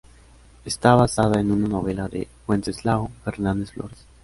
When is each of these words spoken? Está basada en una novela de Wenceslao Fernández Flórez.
Está 0.65 0.95
basada 0.95 1.39
en 1.39 1.51
una 1.51 1.67
novela 1.67 2.07
de 2.07 2.27
Wenceslao 2.47 3.11
Fernández 3.23 3.69
Flórez. 3.73 4.07